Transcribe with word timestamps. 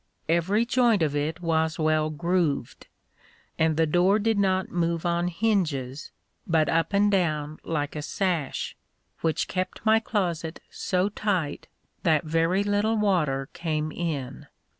Every 0.27 0.65
joint 0.65 1.03
of 1.03 1.15
it 1.15 1.41
was 1.41 1.77
well 1.77 2.09
grooved; 2.09 2.87
and 3.59 3.77
the 3.77 3.85
door 3.85 4.17
did 4.17 4.39
not 4.39 4.71
move 4.71 5.05
on 5.05 5.27
hinges, 5.27 6.11
but 6.47 6.67
up 6.69 6.91
and 6.91 7.11
down 7.11 7.59
like 7.63 7.95
a 7.95 8.01
sash, 8.01 8.75
which 9.19 9.47
kept 9.47 9.85
my 9.85 9.99
closet 9.99 10.59
so 10.71 11.09
tight 11.09 11.67
that 12.01 12.23
very 12.23 12.63
little 12.63 12.97
water 12.97 13.49
came 13.53 13.91
in. 13.91 14.47